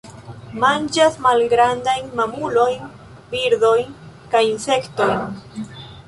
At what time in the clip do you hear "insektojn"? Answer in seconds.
4.47-5.69